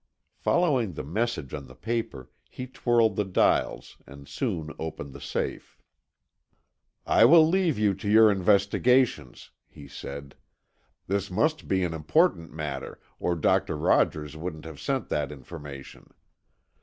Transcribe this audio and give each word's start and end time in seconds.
Following 0.39 0.93
the 0.93 1.03
message 1.03 1.53
on 1.53 1.67
the 1.67 1.75
paper, 1.75 2.31
he 2.49 2.65
twirled 2.65 3.17
the 3.17 3.23
dials, 3.23 3.97
and 4.07 4.27
soon 4.27 4.73
opened 4.79 5.13
the 5.13 5.21
safe. 5.21 5.77
"I 7.05 7.23
will 7.25 7.47
leave 7.47 7.77
you 7.77 7.93
to 7.93 8.09
your 8.09 8.31
investigations," 8.31 9.51
he 9.67 9.87
said. 9.87 10.33
"This 11.05 11.29
must 11.29 11.67
be 11.67 11.83
an 11.83 11.93
important 11.93 12.51
matter, 12.51 12.99
or 13.19 13.35
Doctor 13.35 13.77
Rogers 13.77 14.35
wouldn't 14.35 14.65
have 14.65 14.79
sent 14.79 15.09
that 15.09 15.31
information. 15.31 16.11